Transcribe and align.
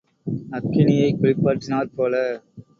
அக்கினியைக் 0.51 1.19
குளிப்பாட்டினாற் 1.19 1.95
போல. 1.95 2.13